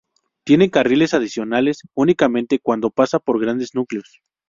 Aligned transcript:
Tiene 0.43 0.71
carriles 0.71 1.13
adicionales 1.13 1.83
únicamente 1.93 2.57
cuando 2.57 2.89
pasa 2.89 3.19
por 3.19 3.39
grandes 3.39 3.75
núcleos. 3.75 4.23